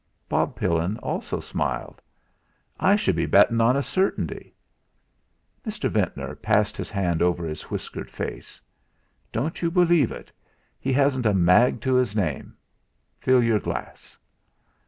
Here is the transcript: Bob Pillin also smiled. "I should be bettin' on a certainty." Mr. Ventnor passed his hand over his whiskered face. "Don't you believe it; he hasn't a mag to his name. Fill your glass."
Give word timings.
Bob 0.27 0.55
Pillin 0.55 0.97
also 0.97 1.39
smiled. 1.39 2.01
"I 2.79 2.95
should 2.95 3.15
be 3.15 3.27
bettin' 3.27 3.61
on 3.61 3.77
a 3.77 3.83
certainty." 3.83 4.55
Mr. 5.63 5.91
Ventnor 5.91 6.33
passed 6.37 6.75
his 6.75 6.89
hand 6.89 7.21
over 7.21 7.45
his 7.45 7.69
whiskered 7.69 8.09
face. 8.09 8.59
"Don't 9.31 9.61
you 9.61 9.69
believe 9.69 10.11
it; 10.11 10.31
he 10.79 10.91
hasn't 10.91 11.27
a 11.27 11.35
mag 11.35 11.81
to 11.81 11.93
his 11.93 12.15
name. 12.15 12.57
Fill 13.19 13.43
your 13.43 13.59
glass." 13.59 14.17